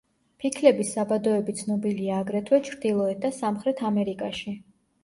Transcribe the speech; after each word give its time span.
ფიქლების 0.43 0.93
საბადოები 0.95 1.55
ცნობილია 1.61 2.17
აგრეთვე 2.25 2.61
ჩრდილოეთ 2.71 3.25
და 3.29 3.33
სამხრეთ 3.41 3.89
ამერიკაში. 3.93 4.61